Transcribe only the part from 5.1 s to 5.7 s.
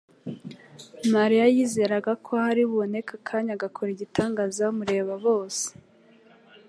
bose.